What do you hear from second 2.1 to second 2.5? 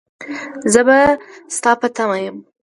يم.